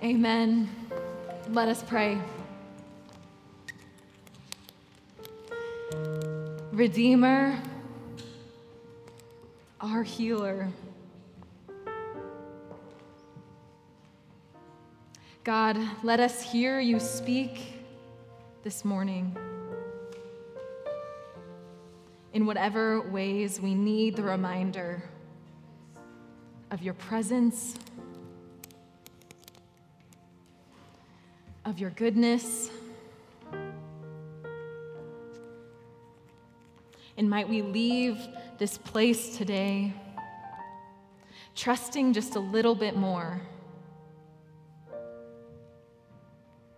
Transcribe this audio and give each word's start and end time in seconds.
Amen. 0.00 0.68
Let 1.48 1.66
us 1.66 1.82
pray. 1.82 2.20
Redeemer, 6.70 7.60
our 9.80 10.04
healer. 10.04 10.68
God, 15.42 15.76
let 16.04 16.20
us 16.20 16.42
hear 16.42 16.78
you 16.78 17.00
speak 17.00 17.82
this 18.62 18.84
morning. 18.84 19.36
In 22.34 22.46
whatever 22.46 23.00
ways 23.00 23.60
we 23.60 23.74
need 23.74 24.14
the 24.14 24.22
reminder 24.22 25.02
of 26.70 26.82
your 26.82 26.94
presence, 26.94 27.74
of 31.68 31.78
your 31.78 31.90
goodness. 31.90 32.70
And 37.18 37.28
might 37.28 37.46
we 37.46 37.60
leave 37.60 38.16
this 38.56 38.78
place 38.78 39.36
today 39.36 39.92
trusting 41.54 42.14
just 42.14 42.36
a 42.36 42.40
little 42.40 42.74
bit 42.74 42.96
more 42.96 43.42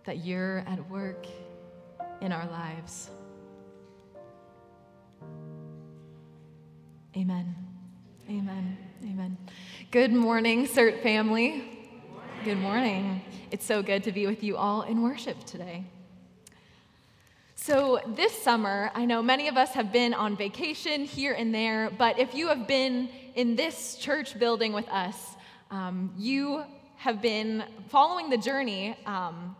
that 0.05 0.25
you're 0.25 0.59
at 0.67 0.89
work 0.89 1.25
in 2.19 2.33
our 2.33 2.47
lives. 2.47 3.09
Amen. 7.15 7.55
Amen. 8.29 8.77
Amen. 9.03 9.37
Good 9.91 10.11
morning, 10.11 10.67
CERT 10.67 11.01
family. 11.01 11.70
Good 12.43 12.57
morning. 12.57 13.21
It's 13.51 13.63
so 13.63 13.83
good 13.83 14.03
to 14.05 14.11
be 14.11 14.25
with 14.25 14.43
you 14.43 14.57
all 14.57 14.81
in 14.81 15.03
worship 15.03 15.43
today. 15.43 15.83
So, 17.53 17.99
this 18.15 18.31
summer, 18.31 18.89
I 18.95 19.05
know 19.05 19.21
many 19.21 19.47
of 19.47 19.57
us 19.57 19.69
have 19.73 19.91
been 19.91 20.15
on 20.15 20.35
vacation 20.35 21.05
here 21.05 21.33
and 21.33 21.53
there, 21.53 21.91
but 21.95 22.17
if 22.17 22.33
you 22.33 22.47
have 22.47 22.67
been 22.67 23.09
in 23.35 23.55
this 23.55 23.95
church 23.95 24.39
building 24.39 24.73
with 24.73 24.89
us, 24.89 25.35
um, 25.69 26.11
you 26.17 26.63
have 26.95 27.21
been 27.21 27.63
following 27.89 28.31
the 28.31 28.39
journey 28.39 28.97
um, 29.05 29.55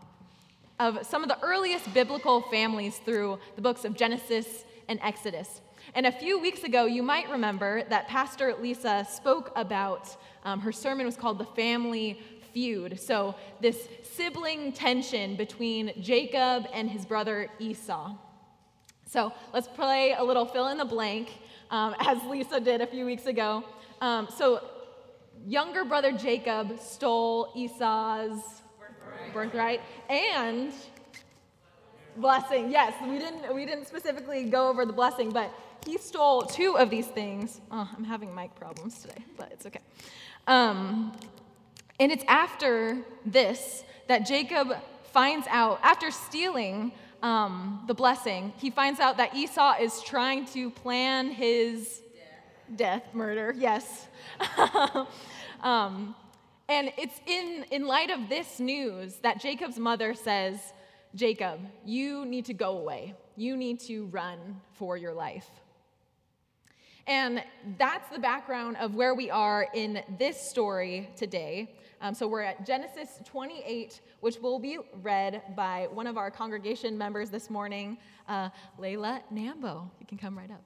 of 0.80 1.06
some 1.06 1.22
of 1.22 1.28
the 1.28 1.40
earliest 1.40 1.94
biblical 1.94 2.40
families 2.50 2.96
through 3.04 3.38
the 3.54 3.62
books 3.62 3.84
of 3.84 3.94
Genesis 3.94 4.64
and 4.88 4.98
Exodus. 5.04 5.60
And 5.94 6.06
a 6.06 6.12
few 6.12 6.40
weeks 6.40 6.64
ago, 6.64 6.86
you 6.86 7.02
might 7.02 7.28
remember 7.30 7.84
that 7.90 8.08
Pastor 8.08 8.54
Lisa 8.60 9.06
spoke 9.08 9.52
about, 9.54 10.16
um, 10.44 10.60
her 10.60 10.72
sermon 10.72 11.06
was 11.06 11.16
called 11.16 11.38
The 11.38 11.44
Family 11.44 12.20
Feud. 12.52 13.00
So, 13.00 13.34
this 13.60 13.88
sibling 14.02 14.72
tension 14.72 15.36
between 15.36 15.92
Jacob 16.00 16.66
and 16.72 16.90
his 16.90 17.04
brother 17.04 17.48
Esau. 17.58 18.14
So, 19.08 19.32
let's 19.52 19.68
play 19.68 20.14
a 20.16 20.24
little 20.24 20.46
fill 20.46 20.68
in 20.68 20.78
the 20.78 20.84
blank, 20.84 21.30
um, 21.70 21.94
as 22.00 22.22
Lisa 22.24 22.60
did 22.60 22.80
a 22.80 22.86
few 22.86 23.04
weeks 23.04 23.26
ago. 23.26 23.64
Um, 24.00 24.28
so, 24.34 24.62
younger 25.46 25.84
brother 25.84 26.12
Jacob 26.12 26.78
stole 26.78 27.52
Esau's 27.56 28.40
birthright, 28.78 29.32
birthright 29.32 29.80
and 30.08 30.72
blessing. 32.16 32.70
Yes, 32.70 32.94
we 33.02 33.18
didn't 33.18 33.54
we 33.54 33.64
didn't 33.64 33.86
specifically 33.86 34.44
go 34.44 34.68
over 34.68 34.84
the 34.84 34.92
blessing, 34.92 35.30
but 35.30 35.52
he 35.84 35.98
stole 35.98 36.42
two 36.42 36.76
of 36.76 36.90
these 36.90 37.06
things. 37.06 37.60
Oh, 37.70 37.88
I'm 37.96 38.04
having 38.04 38.34
mic 38.34 38.54
problems 38.54 39.02
today, 39.02 39.24
but 39.36 39.50
it's 39.52 39.66
okay. 39.66 39.80
Um, 40.46 41.12
and 42.02 42.10
it's 42.10 42.24
after 42.26 42.98
this 43.24 43.84
that 44.08 44.26
Jacob 44.26 44.74
finds 45.12 45.46
out, 45.46 45.78
after 45.84 46.10
stealing 46.10 46.90
um, 47.22 47.84
the 47.86 47.94
blessing, 47.94 48.52
he 48.56 48.70
finds 48.70 48.98
out 48.98 49.18
that 49.18 49.36
Esau 49.36 49.74
is 49.80 50.02
trying 50.02 50.44
to 50.46 50.68
plan 50.68 51.30
his 51.30 52.02
death, 52.12 53.04
death 53.04 53.14
murder, 53.14 53.54
yes. 53.56 54.08
um, 55.62 56.16
and 56.68 56.92
it's 56.98 57.20
in, 57.24 57.64
in 57.70 57.86
light 57.86 58.10
of 58.10 58.28
this 58.28 58.58
news 58.58 59.18
that 59.18 59.40
Jacob's 59.40 59.78
mother 59.78 60.12
says, 60.12 60.58
Jacob, 61.14 61.60
you 61.84 62.24
need 62.24 62.46
to 62.46 62.54
go 62.54 62.78
away. 62.78 63.14
You 63.36 63.56
need 63.56 63.78
to 63.82 64.06
run 64.06 64.60
for 64.72 64.96
your 64.96 65.14
life. 65.14 65.48
And 67.06 67.44
that's 67.78 68.08
the 68.10 68.18
background 68.18 68.76
of 68.78 68.96
where 68.96 69.14
we 69.14 69.30
are 69.30 69.68
in 69.72 70.02
this 70.18 70.40
story 70.40 71.08
today. 71.16 71.76
Um, 72.02 72.14
so 72.14 72.26
we're 72.26 72.42
at 72.42 72.66
Genesis 72.66 73.20
28, 73.24 74.00
which 74.18 74.38
will 74.40 74.58
be 74.58 74.78
read 75.02 75.40
by 75.54 75.86
one 75.92 76.08
of 76.08 76.16
our 76.16 76.32
congregation 76.32 76.98
members 76.98 77.30
this 77.30 77.48
morning, 77.48 77.96
uh, 78.28 78.48
Layla 78.76 79.22
Nambo. 79.32 79.88
You 80.00 80.06
can 80.08 80.18
come 80.18 80.36
right 80.36 80.50
up. 80.50 80.62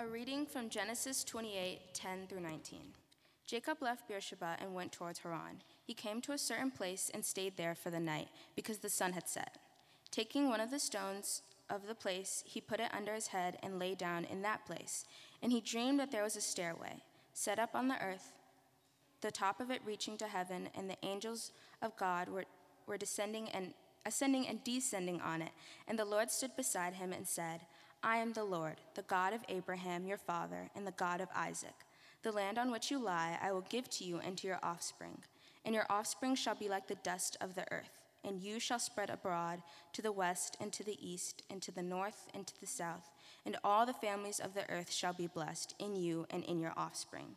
A 0.00 0.06
reading 0.06 0.44
from 0.44 0.68
Genesis 0.68 1.24
28 1.24 1.94
10 1.94 2.26
through 2.28 2.40
19. 2.40 2.80
Jacob 3.46 3.78
left 3.80 4.06
Beersheba 4.06 4.56
and 4.60 4.74
went 4.74 4.92
towards 4.92 5.20
Haran. 5.20 5.62
He 5.82 5.94
came 5.94 6.20
to 6.22 6.32
a 6.32 6.38
certain 6.38 6.70
place 6.70 7.10
and 7.14 7.24
stayed 7.24 7.56
there 7.56 7.74
for 7.74 7.88
the 7.90 8.00
night, 8.00 8.28
because 8.54 8.78
the 8.78 8.90
sun 8.90 9.14
had 9.14 9.28
set. 9.28 9.56
Taking 10.10 10.50
one 10.50 10.60
of 10.60 10.70
the 10.70 10.78
stones 10.78 11.42
of 11.70 11.86
the 11.86 11.94
place, 11.94 12.42
he 12.46 12.60
put 12.60 12.80
it 12.80 12.90
under 12.94 13.14
his 13.14 13.28
head 13.28 13.58
and 13.62 13.78
lay 13.78 13.94
down 13.94 14.24
in 14.24 14.42
that 14.42 14.66
place. 14.66 15.04
And 15.42 15.52
he 15.52 15.60
dreamed 15.60 15.98
that 16.00 16.10
there 16.10 16.22
was 16.22 16.36
a 16.36 16.40
stairway 16.40 17.02
set 17.32 17.58
up 17.58 17.74
on 17.74 17.88
the 17.88 18.02
earth, 18.02 18.32
the 19.20 19.30
top 19.30 19.60
of 19.60 19.70
it 19.70 19.80
reaching 19.86 20.18
to 20.18 20.26
heaven, 20.26 20.68
and 20.74 20.90
the 20.90 20.96
angels 21.02 21.52
of 21.80 21.96
God 21.96 22.28
were, 22.28 22.44
were 22.86 22.98
descending 22.98 23.48
and 23.50 23.72
ascending 24.04 24.46
and 24.48 24.62
descending 24.64 25.20
on 25.20 25.40
it. 25.40 25.52
And 25.86 25.98
the 25.98 26.04
Lord 26.04 26.30
stood 26.30 26.56
beside 26.56 26.94
him 26.94 27.12
and 27.12 27.26
said, 27.26 27.60
I 28.02 28.16
am 28.16 28.32
the 28.32 28.44
Lord, 28.44 28.76
the 28.94 29.02
God 29.02 29.32
of 29.32 29.44
Abraham 29.48 30.06
your 30.06 30.18
father, 30.18 30.68
and 30.74 30.86
the 30.86 30.92
God 30.92 31.20
of 31.20 31.28
Isaac. 31.34 31.74
The 32.22 32.32
land 32.32 32.58
on 32.58 32.70
which 32.70 32.90
you 32.90 32.98
lie 32.98 33.38
I 33.40 33.52
will 33.52 33.64
give 33.68 33.88
to 33.90 34.04
you 34.04 34.18
and 34.18 34.36
to 34.38 34.46
your 34.46 34.58
offspring 34.62 35.22
and 35.64 35.74
your 35.74 35.86
offspring 35.90 36.34
shall 36.34 36.54
be 36.54 36.68
like 36.68 36.86
the 36.86 36.94
dust 36.96 37.36
of 37.40 37.54
the 37.54 37.70
earth, 37.72 37.99
and 38.24 38.40
you 38.40 38.60
shall 38.60 38.78
spread 38.78 39.10
abroad 39.10 39.62
to 39.92 40.02
the 40.02 40.12
west 40.12 40.56
and 40.60 40.72
to 40.72 40.84
the 40.84 40.98
east, 41.00 41.42
and 41.50 41.60
to 41.62 41.72
the 41.72 41.82
north 41.82 42.28
and 42.34 42.46
to 42.46 42.60
the 42.60 42.66
south, 42.66 43.10
and 43.44 43.56
all 43.64 43.86
the 43.86 43.92
families 43.92 44.40
of 44.40 44.54
the 44.54 44.68
earth 44.70 44.92
shall 44.92 45.12
be 45.12 45.26
blessed 45.26 45.74
in 45.78 45.96
you 45.96 46.26
and 46.30 46.44
in 46.44 46.60
your 46.60 46.74
offspring. 46.76 47.36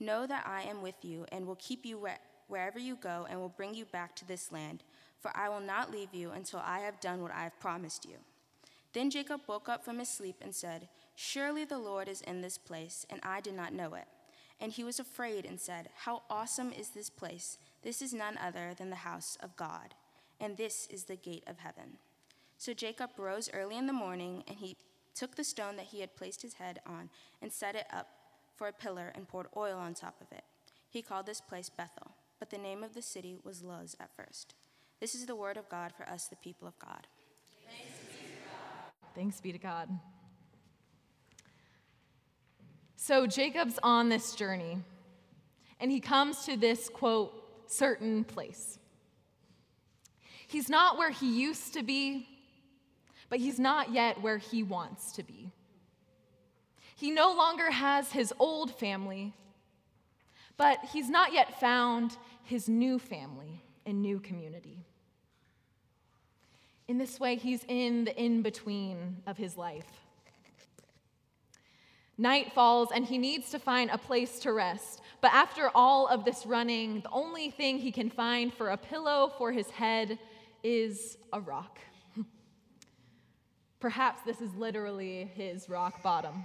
Know 0.00 0.26
that 0.26 0.46
I 0.46 0.62
am 0.62 0.82
with 0.82 1.04
you, 1.04 1.26
and 1.30 1.46
will 1.46 1.56
keep 1.56 1.84
you 1.84 1.98
where, 1.98 2.18
wherever 2.48 2.78
you 2.78 2.96
go, 2.96 3.26
and 3.28 3.38
will 3.40 3.48
bring 3.48 3.74
you 3.74 3.84
back 3.84 4.16
to 4.16 4.26
this 4.26 4.50
land, 4.50 4.82
for 5.20 5.30
I 5.34 5.48
will 5.48 5.60
not 5.60 5.90
leave 5.90 6.12
you 6.12 6.30
until 6.32 6.60
I 6.64 6.80
have 6.80 7.00
done 7.00 7.22
what 7.22 7.32
I 7.32 7.44
have 7.44 7.58
promised 7.60 8.04
you. 8.04 8.16
Then 8.92 9.10
Jacob 9.10 9.40
woke 9.46 9.68
up 9.68 9.84
from 9.84 9.98
his 9.98 10.08
sleep 10.08 10.36
and 10.40 10.54
said, 10.54 10.88
Surely 11.16 11.64
the 11.64 11.78
Lord 11.78 12.08
is 12.08 12.20
in 12.20 12.40
this 12.40 12.58
place, 12.58 13.06
and 13.10 13.20
I 13.22 13.40
did 13.40 13.54
not 13.54 13.72
know 13.72 13.94
it. 13.94 14.06
And 14.60 14.72
he 14.72 14.84
was 14.84 15.00
afraid 15.00 15.44
and 15.44 15.60
said, 15.60 15.88
How 16.04 16.22
awesome 16.30 16.72
is 16.72 16.90
this 16.90 17.10
place! 17.10 17.58
This 17.82 18.00
is 18.00 18.14
none 18.14 18.38
other 18.38 18.72
than 18.76 18.90
the 18.90 18.96
house 18.96 19.36
of 19.42 19.56
God, 19.56 19.94
and 20.44 20.58
this 20.58 20.86
is 20.90 21.04
the 21.04 21.16
gate 21.16 21.42
of 21.46 21.58
heaven. 21.58 21.96
So 22.58 22.74
Jacob 22.74 23.10
rose 23.16 23.48
early 23.54 23.78
in 23.78 23.86
the 23.86 23.94
morning, 23.94 24.44
and 24.46 24.58
he 24.58 24.76
took 25.14 25.36
the 25.36 25.42
stone 25.42 25.76
that 25.76 25.86
he 25.86 26.00
had 26.00 26.14
placed 26.14 26.42
his 26.42 26.54
head 26.54 26.80
on 26.86 27.08
and 27.40 27.50
set 27.50 27.74
it 27.74 27.86
up 27.90 28.08
for 28.54 28.68
a 28.68 28.72
pillar 28.72 29.10
and 29.14 29.26
poured 29.26 29.46
oil 29.56 29.78
on 29.78 29.94
top 29.94 30.20
of 30.20 30.30
it. 30.36 30.44
He 30.90 31.00
called 31.00 31.24
this 31.24 31.40
place 31.40 31.70
Bethel, 31.70 32.12
but 32.38 32.50
the 32.50 32.58
name 32.58 32.84
of 32.84 32.92
the 32.92 33.00
city 33.00 33.36
was 33.42 33.62
Luz 33.62 33.96
at 33.98 34.14
first. 34.14 34.54
This 35.00 35.14
is 35.14 35.24
the 35.24 35.34
word 35.34 35.56
of 35.56 35.68
God 35.70 35.92
for 35.96 36.06
us, 36.08 36.26
the 36.26 36.36
people 36.36 36.68
of 36.68 36.78
God. 36.78 37.06
Thanks 37.66 37.98
be 38.02 38.12
to 38.26 38.38
God. 38.44 39.14
Thanks 39.14 39.40
be 39.40 39.52
to 39.52 39.58
God. 39.58 39.88
So 42.96 43.26
Jacob's 43.26 43.78
on 43.82 44.10
this 44.10 44.34
journey, 44.34 44.78
and 45.80 45.90
he 45.90 46.00
comes 46.00 46.44
to 46.44 46.56
this 46.56 46.90
quote, 46.90 47.32
certain 47.66 48.24
place. 48.24 48.78
He's 50.54 50.68
not 50.68 50.96
where 50.98 51.10
he 51.10 51.42
used 51.42 51.74
to 51.74 51.82
be, 51.82 52.28
but 53.28 53.40
he's 53.40 53.58
not 53.58 53.92
yet 53.92 54.22
where 54.22 54.38
he 54.38 54.62
wants 54.62 55.10
to 55.14 55.24
be. 55.24 55.50
He 56.94 57.10
no 57.10 57.32
longer 57.32 57.72
has 57.72 58.12
his 58.12 58.32
old 58.38 58.72
family, 58.72 59.34
but 60.56 60.78
he's 60.92 61.10
not 61.10 61.32
yet 61.32 61.58
found 61.58 62.16
his 62.44 62.68
new 62.68 63.00
family 63.00 63.64
and 63.84 64.00
new 64.00 64.20
community. 64.20 64.86
In 66.86 66.98
this 66.98 67.18
way, 67.18 67.34
he's 67.34 67.64
in 67.66 68.04
the 68.04 68.16
in 68.16 68.42
between 68.42 69.16
of 69.26 69.36
his 69.36 69.56
life. 69.56 70.04
Night 72.16 72.52
falls 72.52 72.90
and 72.94 73.04
he 73.04 73.18
needs 73.18 73.50
to 73.50 73.58
find 73.58 73.90
a 73.90 73.98
place 73.98 74.38
to 74.38 74.52
rest. 74.52 75.00
But 75.20 75.32
after 75.34 75.68
all 75.74 76.06
of 76.06 76.24
this 76.24 76.46
running, 76.46 77.00
the 77.00 77.10
only 77.10 77.50
thing 77.50 77.78
he 77.78 77.90
can 77.90 78.08
find 78.08 78.54
for 78.54 78.70
a 78.70 78.76
pillow 78.76 79.32
for 79.36 79.50
his 79.50 79.68
head 79.70 80.16
is 80.64 81.18
a 81.32 81.40
rock. 81.40 81.78
Perhaps 83.78 84.22
this 84.22 84.40
is 84.40 84.52
literally 84.54 85.30
his 85.34 85.68
rock 85.68 86.02
bottom. 86.02 86.44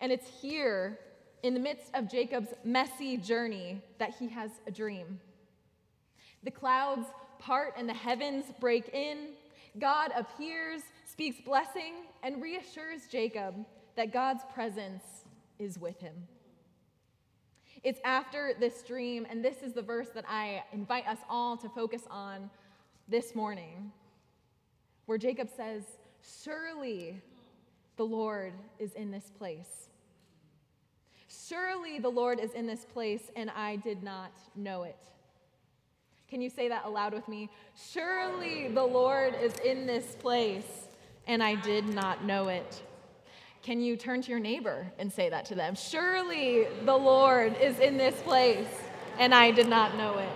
And 0.00 0.10
it's 0.10 0.26
here, 0.40 0.98
in 1.42 1.52
the 1.52 1.60
midst 1.60 1.94
of 1.94 2.10
Jacob's 2.10 2.48
messy 2.64 3.18
journey, 3.18 3.82
that 3.98 4.14
he 4.18 4.28
has 4.28 4.50
a 4.66 4.70
dream. 4.70 5.20
The 6.42 6.50
clouds 6.50 7.06
part 7.38 7.74
and 7.76 7.86
the 7.88 7.94
heavens 7.94 8.46
break 8.58 8.88
in. 8.94 9.28
God 9.78 10.12
appears, 10.16 10.80
speaks 11.04 11.40
blessing, 11.44 11.94
and 12.22 12.40
reassures 12.42 13.02
Jacob 13.12 13.54
that 13.96 14.12
God's 14.12 14.42
presence 14.54 15.04
is 15.58 15.78
with 15.78 16.00
him. 16.00 16.14
It's 17.86 18.00
after 18.02 18.52
this 18.58 18.82
dream, 18.82 19.28
and 19.30 19.44
this 19.44 19.58
is 19.62 19.72
the 19.72 19.80
verse 19.80 20.08
that 20.16 20.24
I 20.28 20.64
invite 20.72 21.06
us 21.06 21.18
all 21.30 21.56
to 21.58 21.68
focus 21.68 22.02
on 22.10 22.50
this 23.06 23.36
morning, 23.36 23.92
where 25.04 25.18
Jacob 25.18 25.48
says, 25.56 25.84
Surely 26.42 27.22
the 27.96 28.02
Lord 28.02 28.54
is 28.80 28.94
in 28.94 29.12
this 29.12 29.30
place. 29.38 29.90
Surely 31.28 32.00
the 32.00 32.08
Lord 32.08 32.40
is 32.40 32.54
in 32.54 32.66
this 32.66 32.84
place, 32.84 33.30
and 33.36 33.50
I 33.50 33.76
did 33.76 34.02
not 34.02 34.32
know 34.56 34.82
it. 34.82 34.98
Can 36.28 36.42
you 36.42 36.50
say 36.50 36.68
that 36.68 36.86
aloud 36.86 37.14
with 37.14 37.28
me? 37.28 37.48
Surely 37.92 38.66
the 38.66 38.82
Lord 38.82 39.36
is 39.40 39.54
in 39.64 39.86
this 39.86 40.16
place, 40.16 40.88
and 41.28 41.40
I 41.40 41.54
did 41.54 41.86
not 41.86 42.24
know 42.24 42.48
it. 42.48 42.82
Can 43.66 43.80
you 43.80 43.96
turn 43.96 44.22
to 44.22 44.30
your 44.30 44.38
neighbor 44.38 44.86
and 44.96 45.12
say 45.12 45.28
that 45.28 45.46
to 45.46 45.56
them? 45.56 45.74
Surely 45.74 46.68
the 46.84 46.96
Lord 46.96 47.56
is 47.60 47.80
in 47.80 47.96
this 47.96 48.14
place, 48.22 48.68
and 49.18 49.34
I 49.34 49.50
did 49.50 49.68
not 49.68 49.96
know 49.96 50.18
it. 50.18 50.28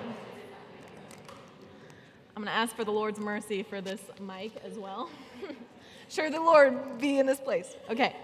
I'm 2.35 2.43
going 2.43 2.47
to 2.47 2.53
ask 2.53 2.75
for 2.75 2.83
the 2.83 2.91
Lord's 2.91 3.21
mercy 3.21 3.63
for 3.63 3.81
this 3.81 4.01
mic 4.21 4.51
as 4.65 4.77
well. 4.77 5.09
sure, 6.09 6.29
the 6.29 6.41
Lord 6.41 6.99
be 6.99 7.21
in 7.21 7.27
this 7.27 7.39
place. 7.39 7.77
Okay. 7.89 8.17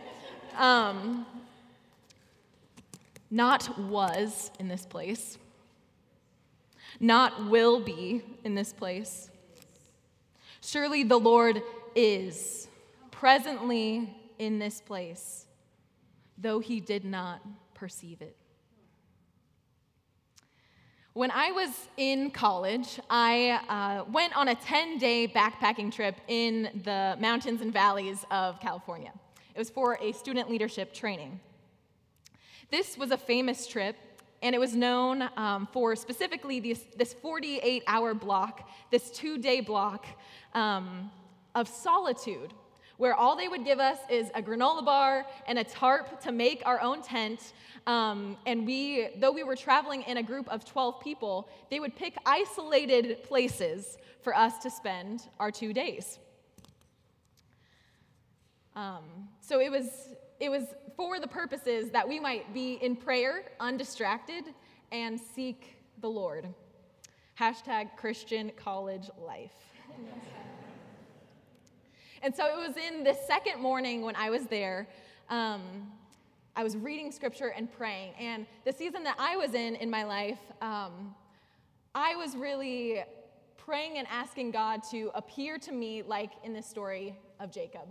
Um, 0.59 1.25
not 3.31 3.79
was 3.79 4.51
in 4.59 4.67
this 4.67 4.85
place, 4.85 5.39
not 6.99 7.49
will 7.49 7.79
be 7.79 8.25
in 8.43 8.57
this 8.57 8.73
place. 8.73 9.31
Surely 10.63 11.05
the 11.05 11.17
Lord 11.17 11.63
is 11.95 12.67
presently 13.13 14.13
in 14.39 14.59
this 14.59 14.81
place, 14.81 15.47
though 16.39 16.59
he 16.59 16.81
did 16.81 17.05
not 17.05 17.41
perceive 17.75 18.21
it. 18.23 18.37
When 21.17 21.31
I 21.31 21.51
was 21.51 21.71
in 21.97 22.31
college, 22.31 23.01
I 23.09 23.59
uh, 23.71 24.11
went 24.11 24.37
on 24.37 24.49
a 24.49 24.55
10 24.55 24.99
day 24.99 25.27
backpacking 25.27 25.91
trip 25.91 26.17
in 26.29 26.83
the 26.85 27.17
mountains 27.19 27.63
and 27.63 27.73
valleys 27.73 28.27
of 28.31 28.61
California. 28.61 29.13
It 29.55 29.59
was 29.59 29.71
for 29.71 29.99
a 30.03 30.13
student 30.13 30.51
leadership 30.51 30.93
training. 30.93 31.41
This 32.71 32.99
was 32.99 33.13
a 33.13 33.17
famous 33.17 33.67
trip, 33.67 33.97
and 34.43 34.55
it 34.55 34.59
was 34.59 34.75
known 34.75 35.31
um, 35.39 35.67
for 35.73 35.97
specifically 35.97 36.61
this, 36.61 36.85
this 36.99 37.15
48 37.15 37.85
hour 37.87 38.13
block, 38.13 38.69
this 38.91 39.11
two 39.11 39.39
day 39.39 39.63
block 39.63 40.05
um, 40.53 41.11
of 41.55 41.67
solitude 41.67 42.53
where 42.97 43.15
all 43.15 43.37
they 43.37 43.49
would 43.49 43.65
give 43.65 43.79
us 43.79 43.99
is 44.11 44.31
a 44.35 44.43
granola 44.43 44.85
bar 44.85 45.27
and 45.47 45.59
a 45.59 45.65
tarp 45.65 46.21
to 46.23 46.33
make 46.33 46.63
our 46.65 46.81
own 46.81 47.03
tent. 47.03 47.53
Um, 47.87 48.37
and 48.47 48.67
we, 48.67 49.09
though 49.19 49.33
we 49.33 49.43
were 49.43 49.57
traveling 49.57 50.03
in 50.03 50.17
a 50.17 50.23
group 50.23 50.49
of 50.49 50.65
12 50.65 51.01
people, 51.01 51.49
they 51.71 51.81
would 51.81 51.95
pick 51.95 52.17
isolated 52.25 53.23
places 53.25 53.99
for 54.23 54.35
us 54.35 54.59
to 54.59 54.71
spend 54.71 55.29
our 55.39 55.51
two 55.51 55.73
days. 55.73 56.19
Um, 58.75 59.29
so 59.41 59.61
it 59.61 59.71
was, 59.71 60.09
it 60.41 60.51
was 60.51 60.65
for 60.97 61.21
the 61.21 61.29
purposes 61.29 61.91
that 61.91 62.09
we 62.09 62.19
might 62.19 62.53
be 62.53 62.75
in 62.75 62.97
prayer, 62.97 63.45
undistracted, 63.61 64.45
and 64.93 65.19
seek 65.19 65.77
the 66.01 66.09
Lord. 66.09 66.47
Hashtag 67.39 67.97
Christian 67.97 68.51
college 68.57 69.11
life. 69.25 69.53
And 72.27 72.35
so 72.35 72.45
it 72.47 72.57
was 72.57 72.77
in 72.77 73.05
the 73.05 73.15
second 73.29 73.63
morning 73.63 74.03
when 74.03 74.17
I 74.17 74.31
was 74.31 74.47
there. 74.47 74.89
Um, 75.31 75.63
I 76.57 76.65
was 76.65 76.77
reading 76.77 77.13
scripture 77.13 77.55
and 77.57 77.73
praying. 77.73 78.15
And 78.19 78.47
the 78.65 78.73
season 78.73 79.05
that 79.05 79.15
I 79.17 79.37
was 79.37 79.55
in 79.55 79.77
in 79.77 79.89
my 79.89 80.03
life, 80.03 80.41
um, 80.61 81.15
I 81.95 82.17
was 82.17 82.35
really 82.35 83.05
praying 83.57 83.99
and 83.99 84.09
asking 84.11 84.51
God 84.51 84.83
to 84.91 85.13
appear 85.15 85.57
to 85.59 85.71
me 85.71 86.03
like 86.03 86.33
in 86.43 86.53
this 86.53 86.67
story 86.67 87.17
of 87.39 87.53
Jacob. 87.53 87.87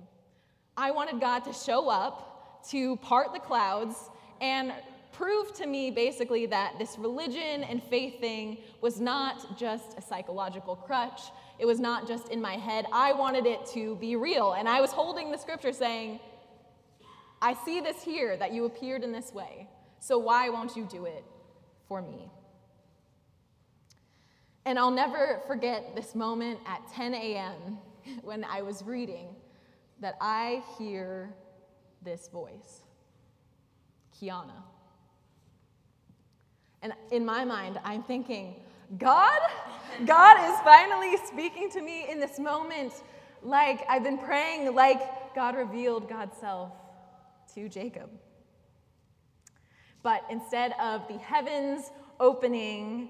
I 0.75 0.91
wanted 0.91 1.21
God 1.21 1.45
to 1.45 1.53
show 1.53 1.87
up, 1.87 2.61
to 2.71 2.97
part 2.97 3.31
the 3.31 3.39
clouds, 3.39 3.95
and 4.41 4.73
prove 5.13 5.53
to 5.53 5.65
me 5.65 5.91
basically 5.91 6.45
that 6.47 6.77
this 6.77 6.97
religion 6.99 7.63
and 7.63 7.81
faith 7.81 8.19
thing 8.19 8.57
was 8.81 8.99
not 8.99 9.57
just 9.57 9.97
a 9.97 10.01
psychological 10.01 10.75
crutch, 10.75 11.21
it 11.57 11.65
was 11.65 11.79
not 11.79 12.07
just 12.07 12.29
in 12.29 12.41
my 12.41 12.55
head. 12.55 12.85
I 12.91 13.13
wanted 13.13 13.45
it 13.45 13.65
to 13.67 13.95
be 13.95 14.15
real. 14.15 14.53
And 14.53 14.67
I 14.67 14.81
was 14.81 14.91
holding 14.91 15.31
the 15.31 15.37
scripture 15.37 15.71
saying, 15.71 16.19
I 17.41 17.53
see 17.65 17.79
this 17.79 18.01
here, 18.01 18.35
that 18.37 18.53
you 18.53 18.65
appeared 18.65 19.03
in 19.03 19.11
this 19.11 19.33
way. 19.33 19.67
So 19.99 20.17
why 20.17 20.49
won't 20.49 20.75
you 20.75 20.85
do 20.85 21.05
it 21.05 21.23
for 21.87 22.01
me? 22.01 22.29
And 24.65 24.79
I'll 24.79 24.91
never 24.91 25.41
forget 25.47 25.95
this 25.95 26.15
moment 26.15 26.59
at 26.65 26.81
10 26.93 27.13
a.m. 27.13 27.77
when 28.23 28.43
I 28.43 28.61
was 28.61 28.83
reading 28.83 29.27
that 30.01 30.15
I 30.19 30.63
hear 30.77 31.33
this 32.03 32.27
voice 32.27 32.81
Kiana. 34.19 34.63
And 36.81 36.93
in 37.11 37.25
my 37.25 37.43
mind, 37.45 37.79
I'm 37.83 38.03
thinking, 38.03 38.55
God? 38.97 39.39
God 40.05 40.37
is 40.49 40.59
finally 40.61 41.17
speaking 41.25 41.69
to 41.71 41.81
me 41.81 42.09
in 42.09 42.19
this 42.19 42.39
moment. 42.39 42.93
Like 43.41 43.85
I've 43.89 44.03
been 44.03 44.17
praying, 44.17 44.73
like 44.73 45.33
God 45.35 45.55
revealed 45.55 46.09
God's 46.09 46.37
self 46.37 46.71
to 47.53 47.69
Jacob. 47.69 48.09
But 50.03 50.23
instead 50.29 50.73
of 50.79 51.07
the 51.07 51.17
heavens 51.17 51.91
opening, 52.19 53.09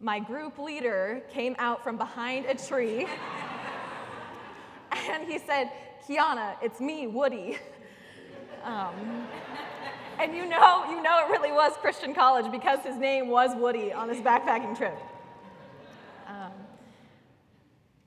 my 0.00 0.18
group 0.18 0.58
leader 0.58 1.22
came 1.30 1.56
out 1.58 1.82
from 1.82 1.96
behind 1.96 2.46
a 2.46 2.54
tree 2.54 3.06
and 5.10 5.24
he 5.24 5.38
said, 5.38 5.70
Kiana, 6.06 6.54
it's 6.62 6.80
me, 6.80 7.06
Woody. 7.06 7.58
Um, 8.64 9.26
and 10.18 10.34
you 10.34 10.46
know, 10.46 10.84
you 10.90 11.02
know 11.02 11.26
it 11.26 11.30
really 11.30 11.52
was 11.52 11.72
Christian 11.80 12.14
college 12.14 12.50
because 12.50 12.80
his 12.80 12.96
name 12.96 13.28
was 13.28 13.50
Woody 13.54 13.92
on 13.92 14.08
this 14.08 14.18
backpacking 14.18 14.76
trip. 14.76 14.96
Um, 16.26 16.52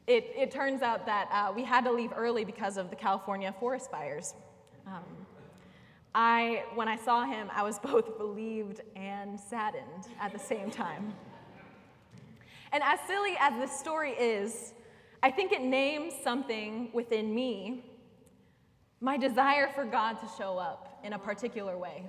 it, 0.08 0.32
it, 0.36 0.52
turns 0.52 0.82
out 0.82 1.06
that 1.06 1.30
uh, 1.32 1.54
we 1.56 1.64
had 1.64 1.86
to 1.86 1.92
leave 1.92 2.12
early 2.16 2.44
because 2.44 2.78
of 2.78 2.90
the 2.90 2.96
California 2.96 3.54
forest 3.60 3.90
fires. 3.90 4.34
Um, 4.86 5.04
I, 6.14 6.64
when 6.76 6.88
I 6.88 6.98
saw 6.98 7.26
him, 7.26 7.50
I 7.54 7.64
was 7.64 7.80
both 7.84 8.10
relieved 8.20 8.82
and 8.96 9.40
saddened 9.40 10.08
at 10.20 10.34
the 10.34 10.40
same 10.40 10.72
time. 10.72 11.14
And 12.72 12.84
as 12.84 13.00
silly 13.08 13.36
as 13.40 13.54
this 13.60 13.72
story 13.72 14.12
is, 14.12 14.74
I 15.24 15.32
think 15.32 15.52
it 15.52 15.62
names 15.62 16.14
something 16.24 16.90
within 16.94 17.34
me 17.34 17.86
my 19.02 19.18
desire 19.18 19.70
for 19.74 19.86
God 19.86 20.14
to 20.20 20.28
show 20.38 20.58
up 20.58 21.00
in 21.04 21.14
a 21.14 21.20
particular 21.20 21.78
way. 21.78 22.04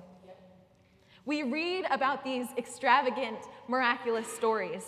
We 1.25 1.43
read 1.43 1.85
about 1.91 2.23
these 2.23 2.47
extravagant, 2.57 3.37
miraculous 3.67 4.27
stories. 4.27 4.85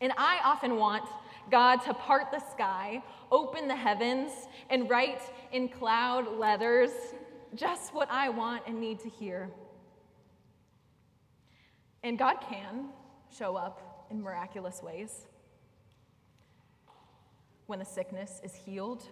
And 0.00 0.12
I 0.16 0.38
often 0.44 0.76
want 0.76 1.04
God 1.50 1.76
to 1.82 1.94
part 1.94 2.30
the 2.30 2.40
sky, 2.52 3.02
open 3.30 3.68
the 3.68 3.76
heavens, 3.76 4.30
and 4.70 4.88
write 4.88 5.20
in 5.52 5.68
cloud 5.68 6.38
letters 6.38 6.90
just 7.54 7.92
what 7.92 8.08
I 8.10 8.28
want 8.28 8.62
and 8.66 8.80
need 8.80 9.00
to 9.00 9.08
hear. 9.08 9.50
And 12.02 12.18
God 12.18 12.36
can 12.48 12.90
show 13.36 13.56
up 13.56 14.06
in 14.10 14.22
miraculous 14.22 14.82
ways. 14.82 15.26
When 17.66 17.78
the 17.78 17.84
sickness 17.84 18.40
is 18.42 18.54
healed, 18.54 19.04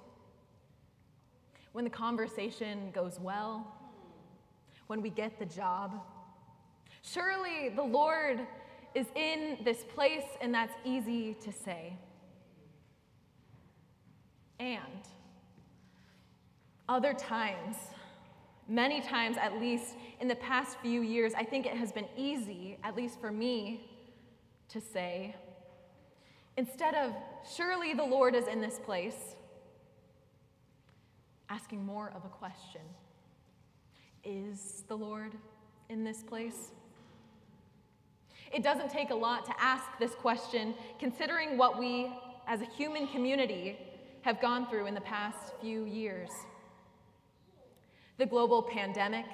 when 1.78 1.84
the 1.84 1.90
conversation 1.90 2.90
goes 2.92 3.20
well, 3.20 3.64
when 4.88 5.00
we 5.00 5.10
get 5.10 5.38
the 5.38 5.44
job. 5.46 6.02
Surely 7.02 7.68
the 7.68 7.84
Lord 7.84 8.40
is 8.96 9.06
in 9.14 9.58
this 9.62 9.84
place, 9.94 10.24
and 10.40 10.52
that's 10.52 10.74
easy 10.84 11.34
to 11.34 11.52
say. 11.52 11.96
And 14.58 15.06
other 16.88 17.14
times, 17.14 17.76
many 18.66 19.00
times 19.00 19.36
at 19.40 19.60
least 19.60 19.94
in 20.20 20.26
the 20.26 20.34
past 20.34 20.78
few 20.82 21.02
years, 21.02 21.32
I 21.34 21.44
think 21.44 21.64
it 21.64 21.76
has 21.76 21.92
been 21.92 22.08
easy, 22.16 22.76
at 22.82 22.96
least 22.96 23.20
for 23.20 23.30
me, 23.30 23.88
to 24.70 24.80
say, 24.80 25.36
instead 26.56 26.96
of, 26.96 27.12
surely 27.56 27.94
the 27.94 28.02
Lord 28.02 28.34
is 28.34 28.48
in 28.48 28.60
this 28.60 28.80
place, 28.84 29.36
asking 31.50 31.84
more 31.84 32.12
of 32.14 32.24
a 32.24 32.28
question 32.28 32.82
Is 34.24 34.84
the 34.88 34.96
Lord 34.96 35.32
in 35.88 36.04
this 36.04 36.22
place? 36.22 36.72
It 38.52 38.62
doesn't 38.62 38.90
take 38.90 39.10
a 39.10 39.14
lot 39.14 39.44
to 39.46 39.52
ask 39.60 39.84
this 39.98 40.14
question, 40.14 40.74
considering 40.98 41.58
what 41.58 41.78
we 41.78 42.10
as 42.46 42.62
a 42.62 42.64
human 42.64 43.06
community 43.08 43.78
have 44.22 44.40
gone 44.40 44.66
through 44.68 44.86
in 44.86 44.94
the 44.94 45.02
past 45.02 45.52
few 45.60 45.84
years. 45.84 46.30
The 48.16 48.26
global 48.26 48.62
pandemic, 48.62 49.26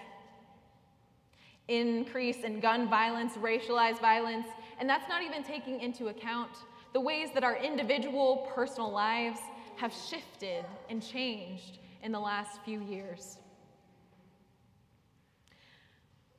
increase 1.69 2.45
in 2.45 2.61
gun 2.61 2.91
violence, 2.91 3.35
racialized 3.35 4.01
violence, 4.01 4.47
and 4.79 4.89
that's 4.89 5.09
not 5.09 5.23
even 5.23 5.43
taking 5.43 5.81
into 5.81 6.09
account 6.09 6.51
the 6.93 7.01
ways 7.01 7.31
that 7.35 7.45
our 7.45 7.57
individual 7.57 8.49
personal 8.55 8.91
lives 8.91 9.41
have 9.77 9.93
shifted 9.93 10.65
and 10.91 11.03
changed 11.03 11.79
in 12.05 12.13
the 12.13 12.21
last 12.21 12.63
few 12.65 12.83
years. 12.83 13.39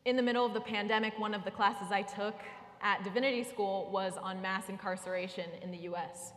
In 0.06 0.16
the 0.16 0.22
middle 0.22 0.46
of 0.46 0.54
the 0.54 0.62
pandemic, 0.62 1.18
one 1.18 1.34
of 1.34 1.44
the 1.44 1.50
classes 1.50 1.88
I 1.92 2.04
took 2.04 2.36
at 2.82 3.04
Divinity 3.04 3.44
School 3.44 3.90
was 3.92 4.14
on 4.22 4.40
mass 4.44 4.70
incarceration 4.70 5.50
in 5.64 5.72
the 5.72 5.80
US. 5.90 6.34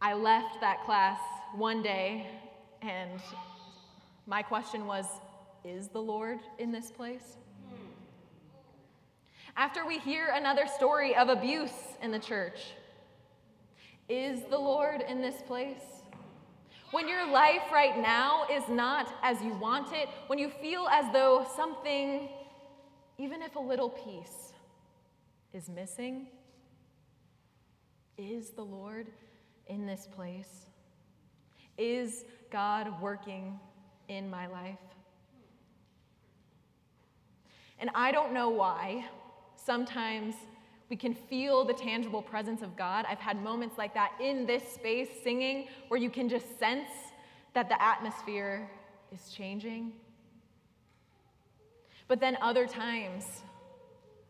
I 0.00 0.14
left 0.14 0.60
that 0.60 0.84
class 0.84 1.18
one 1.56 1.82
day 1.82 2.28
and 2.80 3.20
my 4.26 4.42
question 4.42 4.86
was 4.86 5.06
Is 5.64 5.88
the 5.88 6.00
Lord 6.00 6.38
in 6.60 6.70
this 6.70 6.92
place? 6.92 7.38
After 9.56 9.84
we 9.84 9.98
hear 9.98 10.28
another 10.32 10.66
story 10.68 11.16
of 11.16 11.28
abuse 11.28 11.72
in 12.02 12.12
the 12.12 12.20
church, 12.20 12.60
is 14.08 14.42
the 14.50 14.58
Lord 14.58 15.02
in 15.02 15.20
this 15.20 15.42
place? 15.46 15.82
When 16.92 17.08
your 17.08 17.30
life 17.30 17.72
right 17.72 17.98
now 17.98 18.46
is 18.50 18.62
not 18.68 19.12
as 19.22 19.42
you 19.42 19.54
want 19.54 19.92
it, 19.92 20.08
when 20.28 20.38
you 20.38 20.48
feel 20.48 20.86
as 20.90 21.12
though 21.12 21.46
something, 21.56 22.28
even 23.18 23.42
if 23.42 23.56
a 23.56 23.60
little 23.60 23.90
piece, 23.90 24.52
is 25.52 25.68
missing, 25.68 26.26
is 28.18 28.50
the 28.50 28.62
Lord 28.62 29.08
in 29.66 29.86
this 29.86 30.06
place? 30.14 30.66
Is 31.76 32.24
God 32.50 33.00
working 33.00 33.58
in 34.08 34.30
my 34.30 34.46
life? 34.46 34.78
And 37.78 37.90
I 37.94 38.12
don't 38.12 38.32
know 38.32 38.48
why. 38.48 39.06
Sometimes 39.56 40.34
we 40.88 40.96
can 40.96 41.14
feel 41.14 41.64
the 41.64 41.74
tangible 41.74 42.22
presence 42.22 42.62
of 42.62 42.76
God. 42.76 43.04
I've 43.08 43.18
had 43.18 43.42
moments 43.42 43.76
like 43.76 43.94
that 43.94 44.12
in 44.20 44.46
this 44.46 44.62
space 44.72 45.08
singing 45.24 45.66
where 45.88 45.98
you 45.98 46.10
can 46.10 46.28
just 46.28 46.58
sense 46.58 46.88
that 47.54 47.68
the 47.68 47.82
atmosphere 47.82 48.70
is 49.12 49.30
changing. 49.30 49.92
But 52.08 52.20
then 52.20 52.36
other 52.40 52.66
times 52.66 53.24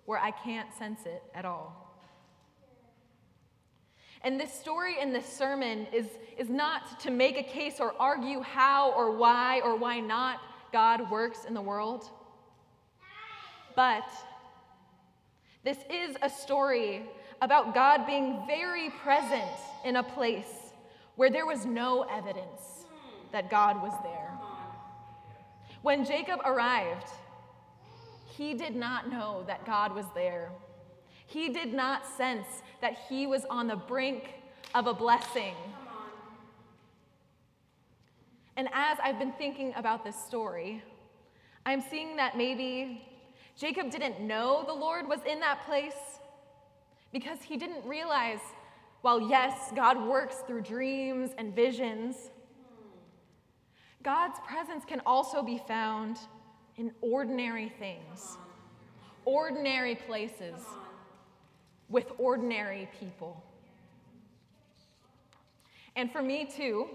where 0.07 0.19
I 0.19 0.31
can't 0.31 0.73
sense 0.75 1.01
it 1.05 1.23
at 1.35 1.45
all. 1.45 1.83
And 4.23 4.41
this 4.41 4.53
story 4.53 4.97
in 5.01 5.13
this 5.13 5.27
sermon 5.27 5.87
is, 5.93 6.07
is 6.39 6.49
not 6.49 6.99
to 7.01 7.11
make 7.11 7.37
a 7.39 7.43
case 7.43 7.81
or 7.81 7.95
argue 7.99 8.41
how 8.41 8.93
or 8.93 9.13
why 9.13 9.61
or 9.61 9.77
why 9.77 10.01
not 10.01 10.41
God 10.73 11.11
works 11.11 11.45
in 11.47 11.55
the 11.55 11.61
world. 11.61 12.11
But 13.77 14.09
this 15.67 15.79
is 15.91 16.17
a 16.23 16.31
story 16.31 17.03
about 17.43 17.75
God 17.75 18.07
being 18.07 18.41
very 18.47 18.89
present 19.03 19.51
in 19.85 19.97
a 19.97 20.03
place 20.03 20.71
where 21.17 21.29
there 21.29 21.45
was 21.45 21.67
no 21.67 22.03
evidence 22.03 22.87
that 23.33 23.51
God 23.51 23.83
was 23.83 23.93
there. 24.05 24.31
When 25.83 26.05
Jacob 26.05 26.39
arrived, 26.45 27.09
he 28.27 28.55
did 28.55 28.77
not 28.77 29.11
know 29.11 29.43
that 29.49 29.67
God 29.67 29.93
was 29.93 30.05
there. 30.15 30.53
He 31.27 31.49
did 31.49 31.75
not 31.75 32.07
sense 32.07 32.47
that 32.81 32.97
he 33.09 33.27
was 33.27 33.45
on 33.47 33.67
the 33.67 33.75
brink 33.75 34.35
of 34.73 34.87
a 34.87 34.95
blessing. 34.95 35.57
And 38.57 38.69
as 38.73 38.99
I've 39.03 39.19
been 39.19 39.33
thinking 39.33 39.73
about 39.75 40.05
this 40.05 40.15
story, 40.15 40.81
I'm 41.65 41.81
seeing 41.81 42.15
that 42.19 42.37
maybe 42.37 43.06
Jacob 43.57 43.91
didn't 43.91 44.21
know 44.21 44.65
the 44.67 44.73
Lord 44.73 45.09
was 45.09 45.21
in 45.27 45.41
that 45.41 45.65
place 45.67 46.21
because 47.13 47.39
he 47.41 47.57
didn't 47.57 47.85
realize, 47.87 48.41
while 49.01 49.21
yes, 49.31 49.73
God 49.75 50.07
works 50.07 50.37
through 50.47 50.61
dreams 50.61 51.31
and 51.39 51.55
visions, 51.55 52.31
God's 54.03 54.39
presence 54.47 54.85
can 54.85 55.01
also 55.07 55.43
be 55.43 55.61
found 55.67 56.19
in 56.77 56.93
ordinary 57.01 57.73
things, 57.79 58.37
ordinary 59.25 59.95
places, 59.95 60.61
with 61.89 62.13
ordinary 62.19 62.89
people. 63.01 63.43
And 65.95 66.13
for 66.13 66.21
me, 66.21 66.45
too, 66.45 66.89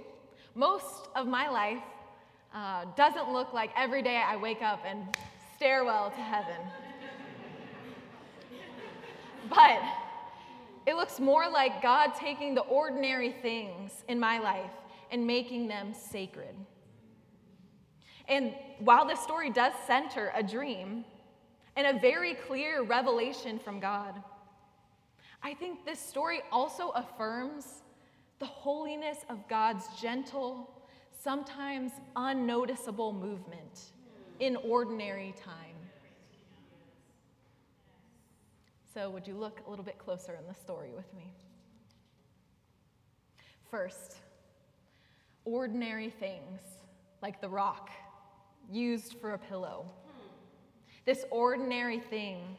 most 0.53 1.07
of 1.15 1.27
my 1.27 1.49
life 1.49 1.81
uh, 2.53 2.85
doesn't 2.95 3.31
look 3.31 3.51
like 3.51 3.71
every 3.75 4.03
day 4.03 4.21
I 4.23 4.35
wake 4.35 4.61
up 4.61 4.81
and 4.85 5.07
stairwell 5.61 6.09
to 6.09 6.19
heaven. 6.19 6.55
but 9.47 9.79
it 10.87 10.95
looks 10.95 11.19
more 11.19 11.47
like 11.51 11.83
God 11.83 12.15
taking 12.15 12.55
the 12.55 12.61
ordinary 12.61 13.31
things 13.43 13.91
in 14.07 14.19
my 14.19 14.39
life 14.39 14.71
and 15.11 15.27
making 15.27 15.67
them 15.67 15.93
sacred. 15.93 16.55
And 18.27 18.55
while 18.79 19.05
this 19.05 19.19
story 19.19 19.51
does 19.51 19.73
center 19.85 20.31
a 20.33 20.41
dream 20.41 21.05
and 21.75 21.95
a 21.95 21.99
very 21.99 22.33
clear 22.33 22.81
revelation 22.81 23.59
from 23.59 23.79
God, 23.79 24.15
I 25.43 25.53
think 25.53 25.85
this 25.85 25.99
story 25.99 26.41
also 26.51 26.89
affirms 26.89 27.83
the 28.39 28.47
holiness 28.47 29.19
of 29.29 29.47
God's 29.47 29.85
gentle, 30.01 30.71
sometimes 31.11 31.91
unnoticeable 32.15 33.13
movement 33.13 33.91
in 34.41 34.55
ordinary 34.57 35.35
time. 35.45 35.75
So, 38.91 39.09
would 39.11 39.25
you 39.27 39.35
look 39.35 39.61
a 39.65 39.69
little 39.69 39.85
bit 39.85 39.99
closer 39.99 40.35
in 40.35 40.45
the 40.47 40.59
story 40.59 40.89
with 40.93 41.13
me? 41.13 41.31
First, 43.69 44.17
ordinary 45.45 46.09
things 46.09 46.59
like 47.21 47.39
the 47.39 47.47
rock 47.47 47.91
used 48.69 49.13
for 49.21 49.35
a 49.35 49.37
pillow. 49.37 49.85
This 51.05 51.23
ordinary 51.29 51.99
thing 51.99 52.57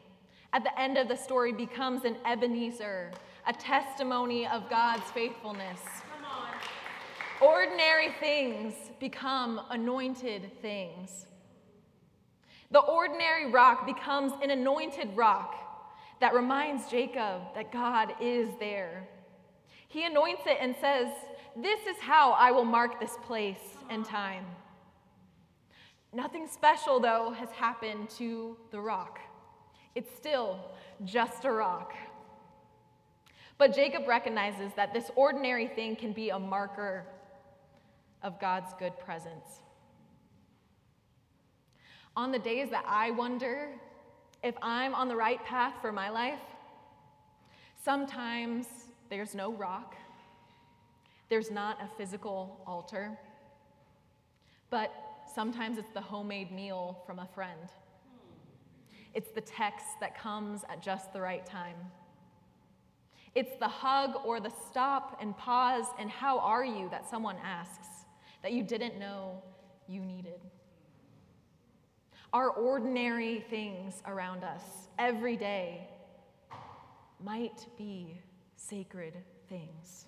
at 0.53 0.63
the 0.63 0.79
end 0.79 0.97
of 0.97 1.09
the 1.09 1.17
story 1.17 1.51
becomes 1.51 2.05
an 2.05 2.15
Ebenezer, 2.25 3.11
a 3.45 3.53
testimony 3.53 4.47
of 4.47 4.69
God's 4.69 5.11
faithfulness. 5.11 5.81
Ordinary 7.41 8.13
things 8.21 8.73
become 8.99 9.59
anointed 9.69 10.49
things. 10.61 11.25
The 12.73 12.79
ordinary 12.79 13.51
rock 13.51 13.85
becomes 13.85 14.33
an 14.41 14.49
anointed 14.49 15.15
rock 15.15 15.53
that 16.19 16.33
reminds 16.33 16.89
Jacob 16.89 17.43
that 17.53 17.71
God 17.71 18.15
is 18.19 18.49
there. 18.59 19.07
He 19.89 20.07
anoints 20.07 20.41
it 20.47 20.57
and 20.59 20.75
says, 20.81 21.07
This 21.55 21.81
is 21.85 21.97
how 22.01 22.31
I 22.31 22.49
will 22.49 22.65
mark 22.65 22.99
this 22.99 23.15
place 23.27 23.77
and 23.91 24.03
time. 24.03 24.45
Nothing 26.11 26.47
special, 26.47 26.99
though, 26.99 27.29
has 27.37 27.49
happened 27.51 28.09
to 28.17 28.57
the 28.71 28.81
rock. 28.81 29.19
It's 29.93 30.09
still 30.15 30.59
just 31.05 31.45
a 31.45 31.51
rock. 31.51 31.93
But 33.59 33.75
Jacob 33.75 34.07
recognizes 34.07 34.73
that 34.75 34.95
this 34.95 35.11
ordinary 35.15 35.67
thing 35.67 35.95
can 35.95 36.11
be 36.11 36.31
a 36.31 36.39
marker 36.39 37.05
of 38.23 38.39
God's 38.39 38.73
good 38.79 38.97
presence. 38.97 39.62
On 42.15 42.31
the 42.31 42.39
days 42.39 42.69
that 42.69 42.85
I 42.87 43.11
wonder 43.11 43.69
if 44.43 44.55
I'm 44.61 44.93
on 44.93 45.07
the 45.07 45.15
right 45.15 45.43
path 45.45 45.73
for 45.81 45.91
my 45.91 46.09
life, 46.09 46.39
sometimes 47.83 48.67
there's 49.09 49.33
no 49.33 49.51
rock, 49.53 49.95
there's 51.29 51.49
not 51.49 51.79
a 51.81 51.87
physical 51.97 52.61
altar, 52.67 53.17
but 54.69 54.91
sometimes 55.33 55.77
it's 55.77 55.91
the 55.93 56.01
homemade 56.01 56.51
meal 56.51 57.01
from 57.05 57.19
a 57.19 57.27
friend. 57.33 57.69
It's 59.13 59.29
the 59.31 59.41
text 59.41 59.85
that 59.99 60.17
comes 60.17 60.61
at 60.69 60.81
just 60.81 61.13
the 61.13 61.21
right 61.21 61.45
time. 61.45 61.75
It's 63.35 63.55
the 63.59 63.67
hug 63.67 64.17
or 64.23 64.39
the 64.39 64.51
stop 64.69 65.17
and 65.21 65.35
pause 65.35 65.85
and 65.99 66.09
how 66.09 66.37
are 66.39 66.65
you 66.65 66.89
that 66.89 67.09
someone 67.09 67.37
asks 67.43 67.87
that 68.43 68.51
you 68.51 68.61
didn't 68.61 68.99
know 68.99 69.41
you 69.87 70.01
needed. 70.01 70.39
Our 72.33 72.49
ordinary 72.49 73.45
things 73.49 74.01
around 74.07 74.43
us 74.43 74.63
every 74.97 75.37
day 75.37 75.87
might 77.23 77.67
be 77.77 78.19
sacred 78.55 79.17
things. 79.49 80.05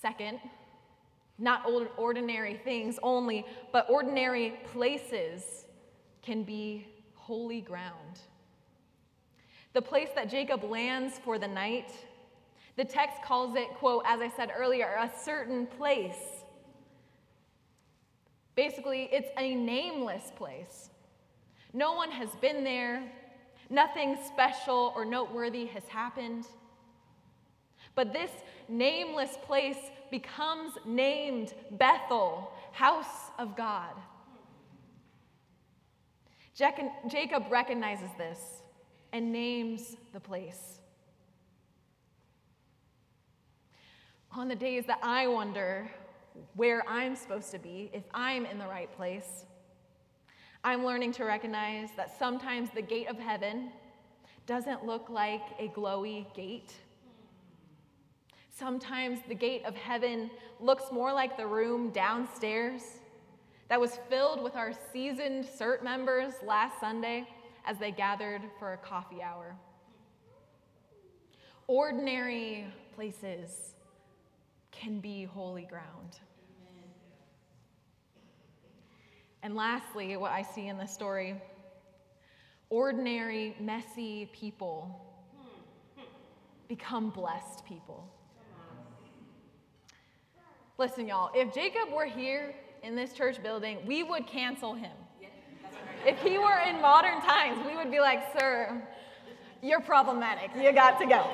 Second, 0.00 0.40
Not 1.38 1.66
ordinary 1.96 2.60
things 2.64 2.98
only, 3.02 3.46
but 3.72 3.88
ordinary 3.88 4.60
places 4.72 5.64
can 6.22 6.42
be 6.42 6.86
holy 7.14 7.62
ground. 7.62 8.20
The 9.72 9.80
place 9.80 10.08
that 10.16 10.28
Jacob 10.28 10.64
lands 10.64 11.18
for 11.24 11.38
the 11.38 11.48
night, 11.48 11.92
the 12.76 12.84
text 12.84 13.22
calls 13.22 13.56
it, 13.56 13.68
quote, 13.76 14.02
as 14.06 14.20
I 14.20 14.28
said 14.28 14.50
earlier, 14.54 14.96
a 15.00 15.10
certain 15.18 15.66
place. 15.66 16.39
Basically, 18.60 19.08
it's 19.10 19.30
a 19.38 19.54
nameless 19.54 20.32
place. 20.36 20.90
No 21.72 21.94
one 21.94 22.10
has 22.10 22.28
been 22.42 22.62
there, 22.62 23.02
nothing 23.70 24.18
special 24.26 24.92
or 24.94 25.06
noteworthy 25.06 25.64
has 25.64 25.84
happened. 25.88 26.44
But 27.94 28.12
this 28.12 28.30
nameless 28.68 29.38
place 29.46 29.78
becomes 30.10 30.74
named 30.84 31.54
Bethel, 31.70 32.52
house 32.72 33.30
of 33.38 33.56
God. 33.56 33.94
Jacob 36.54 37.44
recognizes 37.48 38.10
this 38.18 38.40
and 39.14 39.32
names 39.32 39.96
the 40.12 40.20
place. 40.20 40.80
On 44.32 44.48
the 44.48 44.54
days 44.54 44.84
that 44.84 44.98
I 45.02 45.28
wonder 45.28 45.90
where 46.54 46.82
I'm 46.88 47.16
supposed 47.16 47.50
to 47.52 47.58
be, 47.58 47.90
if 47.92 48.04
I'm 48.12 48.46
in 48.46 48.58
the 48.58 48.66
right 48.66 48.90
place, 48.96 49.46
I'm 50.62 50.84
learning 50.84 51.12
to 51.14 51.24
recognize 51.24 51.88
that 51.96 52.18
sometimes 52.18 52.68
the 52.74 52.82
gate 52.82 53.08
of 53.08 53.18
heaven 53.18 53.70
doesn't 54.46 54.84
look 54.84 55.08
like 55.08 55.42
a 55.58 55.68
glowy 55.68 56.26
gate. 56.34 56.74
Sometimes 58.50 59.20
the 59.26 59.34
gate 59.34 59.64
of 59.64 59.74
heaven 59.74 60.30
looks 60.58 60.92
more 60.92 61.12
like 61.12 61.36
the 61.36 61.46
room 61.46 61.90
downstairs 61.90 62.82
that 63.68 63.80
was 63.80 63.98
filled 64.10 64.42
with 64.42 64.56
our 64.56 64.72
seasoned 64.92 65.46
CERT 65.46 65.82
members 65.82 66.34
last 66.44 66.78
Sunday 66.80 67.26
as 67.64 67.78
they 67.78 67.90
gathered 67.90 68.42
for 68.58 68.72
a 68.72 68.76
coffee 68.76 69.22
hour. 69.22 69.56
Ordinary 71.68 72.66
places 72.94 73.74
can 74.80 75.00
be 75.00 75.24
holy 75.24 75.64
ground. 75.64 76.18
And 79.42 79.54
lastly, 79.54 80.16
what 80.16 80.32
I 80.32 80.42
see 80.42 80.68
in 80.68 80.78
the 80.78 80.86
story 80.86 81.40
ordinary, 82.70 83.56
messy 83.60 84.30
people 84.32 85.04
become 86.68 87.10
blessed 87.10 87.64
people. 87.66 88.08
Listen, 90.78 91.08
y'all, 91.08 91.30
if 91.34 91.52
Jacob 91.52 91.92
were 91.92 92.06
here 92.06 92.54
in 92.82 92.94
this 92.94 93.12
church 93.12 93.42
building, 93.42 93.78
we 93.86 94.02
would 94.02 94.26
cancel 94.26 94.74
him. 94.74 94.92
If 96.06 96.18
he 96.22 96.38
were 96.38 96.60
in 96.66 96.80
modern 96.80 97.20
times, 97.20 97.58
we 97.66 97.76
would 97.76 97.90
be 97.90 98.00
like, 98.00 98.22
sir, 98.38 98.80
you're 99.62 99.80
problematic. 99.80 100.50
You 100.56 100.72
got 100.72 100.98
to 101.00 101.06
go. 101.06 101.28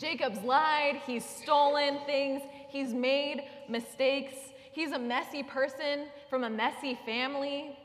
Jacob's 0.00 0.40
lied, 0.42 0.98
he's 1.06 1.22
stolen 1.22 1.98
things, 2.06 2.40
he's 2.70 2.94
made 2.94 3.42
mistakes, 3.68 4.34
he's 4.72 4.92
a 4.92 4.98
messy 4.98 5.42
person 5.42 6.06
from 6.30 6.44
a 6.44 6.48
messy 6.48 6.98
family. 7.04 7.78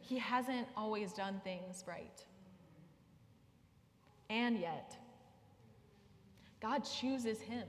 He 0.00 0.18
hasn't 0.18 0.68
always 0.76 1.12
done 1.12 1.40
things 1.42 1.82
right. 1.84 2.24
And 4.30 4.56
yet, 4.56 4.96
God 6.60 6.84
chooses 6.84 7.40
him. 7.40 7.66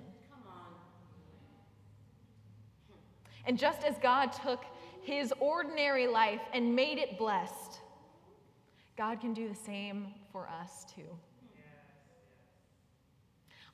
And 3.45 3.57
just 3.57 3.83
as 3.83 3.97
God 3.97 4.31
took 4.31 4.63
his 5.01 5.33
ordinary 5.39 6.05
life 6.05 6.41
and 6.53 6.75
made 6.75 6.99
it 6.99 7.17
blessed, 7.17 7.79
God 8.95 9.19
can 9.19 9.33
do 9.33 9.49
the 9.49 9.55
same 9.55 10.13
for 10.31 10.47
us 10.47 10.85
too. 10.95 11.09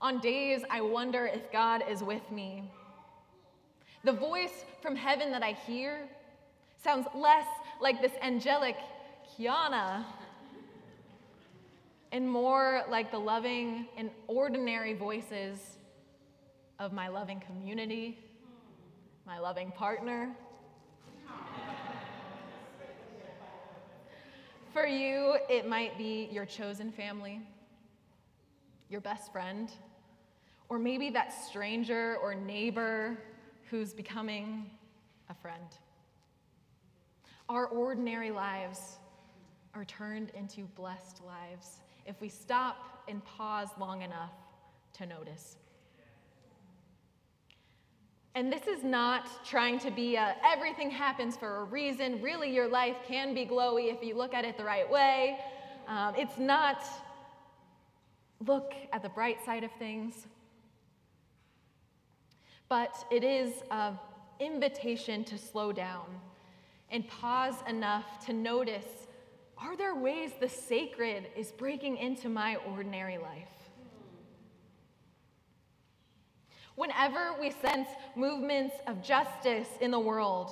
On 0.02 0.20
days 0.20 0.62
I 0.70 0.82
wonder 0.82 1.26
if 1.28 1.52
God 1.52 1.84
is 1.90 2.04
with 2.04 2.32
me, 2.32 2.64
the 4.04 4.14
voice 4.14 4.66
from 4.82 4.96
heaven 4.96 5.32
that 5.32 5.44
I 5.44 5.52
hear 5.52 6.08
sounds 6.82 7.06
less 7.14 7.48
like 7.82 8.02
this 8.02 8.14
angelic 8.22 8.78
Kiana 9.38 10.06
and 12.12 12.30
more 12.30 12.84
like 12.90 13.12
the 13.12 13.20
loving 13.20 13.88
and 13.98 14.10
ordinary 14.28 14.94
voices 14.94 15.78
of 16.80 16.94
my 16.94 17.10
loving 17.10 17.42
community 17.42 18.18
my 19.30 19.38
loving 19.38 19.72
partner. 19.72 20.36
For 24.74 24.88
you, 24.88 25.38
it 25.48 25.68
might 25.68 26.00
be 26.00 26.28
your 26.32 26.48
chosen 26.48 26.92
family, 26.92 27.40
your 28.90 29.02
best 29.02 29.32
friend, 29.32 29.70
or 30.70 30.78
maybe 30.80 31.10
that 31.10 31.34
stranger 31.34 32.18
or 32.22 32.34
neighbor 32.36 33.18
who's 33.70 33.94
becoming 33.94 34.70
a 35.30 35.34
friend. 35.34 35.78
Our 37.50 37.66
ordinary 37.66 38.32
lives 38.32 38.98
are 39.74 39.86
turned 39.86 40.32
into 40.36 40.62
blessed 40.76 41.22
lives 41.26 41.82
if 42.06 42.22
we 42.22 42.30
stop 42.30 43.04
and 43.08 43.24
pause 43.26 43.70
long 43.80 44.04
enough 44.04 44.34
to 44.94 45.06
notice. 45.06 45.58
And 48.36 48.54
this 48.54 48.68
is 48.68 48.84
not 48.84 49.44
trying 49.44 49.80
to 49.80 49.92
be 49.92 50.16
a, 50.16 50.36
everything 50.46 50.92
happens 50.92 51.36
for 51.36 51.58
a 51.58 51.64
reason. 51.64 52.22
Really, 52.22 52.54
your 52.54 52.68
life 52.68 52.96
can 53.08 53.34
be 53.34 53.46
glowy 53.46 53.92
if 53.92 54.04
you 54.04 54.16
look 54.16 54.34
at 54.34 54.46
it 54.46 54.58
the 54.58 54.64
right 54.64 54.90
way. 54.90 55.40
Um, 55.88 56.14
it's 56.16 56.38
not 56.38 56.84
look 58.46 58.74
at 58.94 59.02
the 59.02 59.10
bright 59.10 59.44
side 59.44 59.64
of 59.64 59.72
things, 59.74 60.28
but 62.70 63.04
it 63.12 63.24
is 63.24 63.64
an 63.72 63.98
invitation 64.40 65.24
to 65.26 65.38
slow 65.38 65.72
down 65.72 66.06
and 66.92 67.08
pause 67.08 67.56
enough 67.68 68.26
to 68.26 68.34
notice 68.34 68.86
are 69.62 69.76
there 69.76 69.96
ways 69.96 70.32
the 70.40 70.48
sacred 70.48 71.28
is 71.36 71.52
breaking 71.52 71.98
into 71.98 72.30
my 72.30 72.56
ordinary 72.72 73.18
life? 73.18 73.50
Whenever 76.76 77.36
we 77.42 77.52
sense 77.52 77.90
movements 78.16 78.76
of 78.88 79.04
justice 79.04 79.68
in 79.82 79.92
the 79.92 80.00
world, 80.00 80.52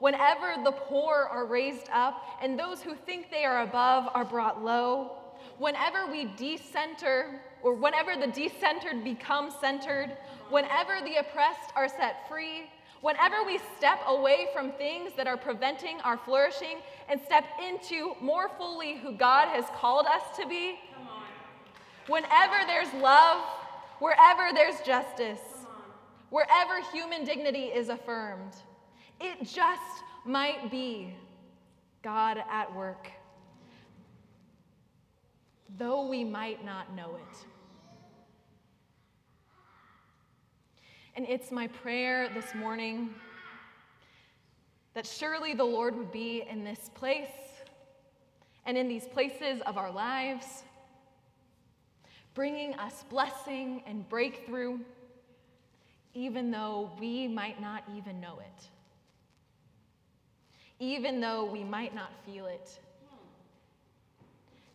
whenever 0.00 0.56
the 0.64 0.72
poor 0.72 1.28
are 1.30 1.46
raised 1.46 1.88
up 1.92 2.20
and 2.42 2.58
those 2.58 2.82
who 2.82 2.96
think 2.96 3.30
they 3.30 3.44
are 3.44 3.62
above 3.62 4.08
are 4.12 4.24
brought 4.24 4.64
low, 4.64 5.12
whenever 5.58 6.10
we 6.10 6.24
decenter, 6.36 7.40
or 7.62 7.74
whenever 7.74 8.14
the 8.14 8.26
decentered 8.26 9.04
become 9.04 9.50
centered, 9.60 10.16
whenever 10.50 11.00
the 11.04 11.16
oppressed 11.16 11.72
are 11.74 11.88
set 11.88 12.28
free, 12.28 12.70
whenever 13.00 13.44
we 13.44 13.58
step 13.76 14.00
away 14.06 14.48
from 14.52 14.72
things 14.72 15.12
that 15.16 15.26
are 15.26 15.36
preventing 15.36 16.00
our 16.00 16.16
flourishing 16.16 16.78
and 17.08 17.20
step 17.20 17.44
into 17.66 18.14
more 18.20 18.48
fully 18.58 18.96
who 18.96 19.12
God 19.12 19.48
has 19.48 19.64
called 19.76 20.06
us 20.06 20.36
to 20.36 20.46
be, 20.46 20.78
whenever 22.06 22.56
there's 22.66 22.92
love, 22.94 23.44
wherever 23.98 24.52
there's 24.54 24.80
justice, 24.80 25.40
wherever 26.30 26.80
human 26.92 27.24
dignity 27.24 27.66
is 27.66 27.88
affirmed. 27.88 28.54
It 29.20 29.40
just 29.42 30.04
might 30.24 30.70
be 30.70 31.14
God 32.02 32.38
at 32.50 32.74
work, 32.74 33.10
though 35.76 36.06
we 36.06 36.24
might 36.24 36.64
not 36.64 36.94
know 36.94 37.16
it. 37.16 37.46
And 41.14 41.26
it's 41.28 41.50
my 41.50 41.66
prayer 41.66 42.30
this 42.32 42.54
morning 42.54 43.10
that 44.94 45.06
surely 45.06 45.52
the 45.52 45.64
Lord 45.64 45.96
would 45.96 46.12
be 46.12 46.44
in 46.48 46.64
this 46.64 46.90
place 46.94 47.28
and 48.64 48.78
in 48.78 48.88
these 48.88 49.06
places 49.06 49.60
of 49.66 49.76
our 49.76 49.90
lives, 49.90 50.62
bringing 52.34 52.74
us 52.74 53.04
blessing 53.10 53.82
and 53.86 54.08
breakthrough 54.08 54.78
even 56.14 56.50
though 56.50 56.90
we 56.98 57.28
might 57.28 57.60
not 57.60 57.84
even 57.96 58.20
know 58.20 58.40
it, 58.40 58.68
even 60.80 61.20
though 61.20 61.44
we 61.44 61.62
might 61.62 61.94
not 61.94 62.10
feel 62.24 62.46
it, 62.46 62.80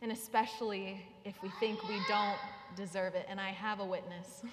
and 0.04 0.12
especially 0.12 1.02
if 1.24 1.42
we 1.42 1.50
think 1.62 1.82
we 1.88 1.98
don't 2.10 2.38
deserve 2.76 3.16
it. 3.16 3.26
And 3.30 3.40
I 3.40 3.52
have 3.52 3.80
a 3.80 3.86
witness. 3.86 4.44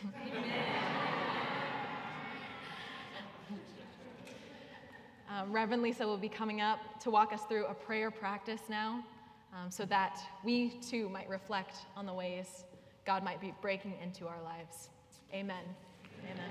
um, 5.29 5.53
Reverend 5.53 5.83
Lisa 5.83 6.07
will 6.07 6.17
be 6.17 6.29
coming 6.29 6.61
up 6.61 6.79
to 7.01 7.11
walk 7.11 7.33
us 7.33 7.43
through 7.49 7.67
a 7.67 7.75
prayer 7.75 8.13
practice 8.13 8.61
now 8.69 9.05
um, 9.53 9.73
so 9.73 9.85
that 9.87 10.21
we 10.45 10.71
too 10.89 11.09
might 11.09 11.29
reflect 11.29 11.79
on 11.97 12.07
the 12.07 12.15
ways 12.15 12.65
God 13.05 13.25
might 13.25 13.41
be 13.41 13.53
breaking 13.61 13.97
into 14.01 14.29
our 14.29 14.41
lives. 14.43 14.89
Amen. 15.35 15.65
Amen. 16.31 16.51